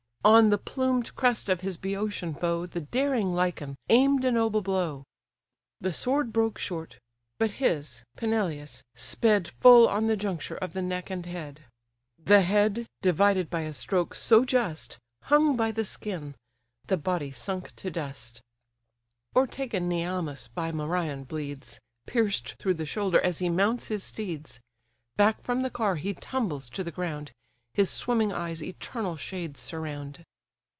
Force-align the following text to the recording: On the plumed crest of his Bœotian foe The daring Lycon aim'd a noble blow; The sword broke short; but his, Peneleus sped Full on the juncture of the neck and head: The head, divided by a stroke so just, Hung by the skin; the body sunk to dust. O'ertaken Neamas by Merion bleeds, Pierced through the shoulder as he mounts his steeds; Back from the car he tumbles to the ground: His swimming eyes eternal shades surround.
On 0.23 0.51
the 0.51 0.59
plumed 0.59 1.15
crest 1.15 1.49
of 1.49 1.61
his 1.61 1.79
Bœotian 1.79 2.39
foe 2.39 2.67
The 2.67 2.81
daring 2.81 3.33
Lycon 3.33 3.75
aim'd 3.89 4.23
a 4.23 4.31
noble 4.31 4.61
blow; 4.61 5.03
The 5.79 5.91
sword 5.91 6.31
broke 6.31 6.59
short; 6.59 6.99
but 7.39 7.53
his, 7.53 8.03
Peneleus 8.17 8.83
sped 8.93 9.47
Full 9.47 9.87
on 9.89 10.05
the 10.05 10.15
juncture 10.15 10.57
of 10.57 10.73
the 10.73 10.81
neck 10.83 11.09
and 11.09 11.25
head: 11.25 11.61
The 12.23 12.43
head, 12.43 12.85
divided 13.01 13.49
by 13.49 13.61
a 13.61 13.73
stroke 13.73 14.13
so 14.13 14.45
just, 14.45 14.99
Hung 15.23 15.55
by 15.55 15.71
the 15.71 15.83
skin; 15.83 16.35
the 16.85 16.97
body 16.97 17.31
sunk 17.31 17.75
to 17.77 17.89
dust. 17.89 18.43
O'ertaken 19.35 19.89
Neamas 19.89 20.49
by 20.53 20.71
Merion 20.71 21.23
bleeds, 21.23 21.79
Pierced 22.05 22.57
through 22.59 22.75
the 22.75 22.85
shoulder 22.85 23.19
as 23.21 23.39
he 23.39 23.49
mounts 23.49 23.87
his 23.87 24.03
steeds; 24.03 24.59
Back 25.17 25.41
from 25.41 25.63
the 25.63 25.71
car 25.71 25.95
he 25.95 26.13
tumbles 26.13 26.69
to 26.69 26.83
the 26.83 26.91
ground: 26.91 27.31
His 27.73 27.89
swimming 27.89 28.33
eyes 28.33 28.61
eternal 28.61 29.15
shades 29.15 29.61
surround. 29.61 30.25